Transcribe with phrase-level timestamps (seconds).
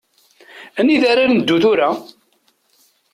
[0.79, 1.89] Anida ara neddu tura?